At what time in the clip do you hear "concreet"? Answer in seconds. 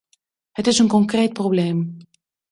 0.87-1.33